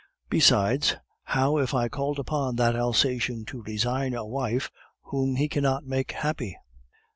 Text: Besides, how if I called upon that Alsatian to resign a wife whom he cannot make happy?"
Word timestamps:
Besides, 0.31 0.95
how 1.25 1.59
if 1.59 1.75
I 1.75 1.87
called 1.87 2.17
upon 2.17 2.55
that 2.55 2.75
Alsatian 2.75 3.45
to 3.45 3.61
resign 3.61 4.15
a 4.15 4.25
wife 4.25 4.71
whom 5.03 5.35
he 5.35 5.47
cannot 5.47 5.85
make 5.85 6.13
happy?" 6.13 6.57